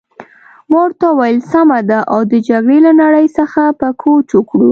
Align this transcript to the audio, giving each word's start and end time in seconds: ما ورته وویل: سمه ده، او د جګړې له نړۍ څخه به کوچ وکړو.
ما 0.69 0.77
ورته 0.85 1.05
وویل: 1.11 1.37
سمه 1.51 1.79
ده، 1.89 1.99
او 2.13 2.19
د 2.31 2.33
جګړې 2.47 2.77
له 2.85 2.91
نړۍ 3.01 3.27
څخه 3.37 3.61
به 3.79 3.87
کوچ 4.01 4.27
وکړو. 4.33 4.59